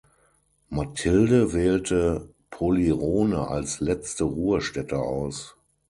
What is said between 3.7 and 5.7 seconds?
letzte Ruhestätte aus.